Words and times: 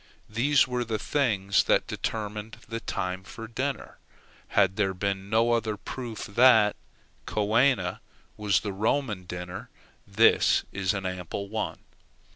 These 0.31 0.67
were 0.67 0.83
the 0.83 0.97
things 0.97 1.65
that 1.65 1.85
determined 1.85 2.57
the 2.67 2.79
time 2.79 3.23
for 3.23 3.47
dinner. 3.47 3.99
Had 4.57 4.75
there 4.75 4.95
been 4.95 5.29
no 5.29 5.51
other 5.51 5.77
proof 5.77 6.25
that 6.25 6.75
coena 7.27 7.99
was 8.35 8.61
the 8.61 8.73
Roman 8.73 9.25
dinner, 9.25 9.69
this 10.07 10.63
is 10.71 10.95
an 10.95 11.05
ample 11.05 11.49
one. 11.49 11.81